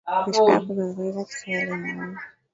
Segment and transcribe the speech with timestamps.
[0.07, 2.17] Nataka kuzungumza Kiswahili na wewe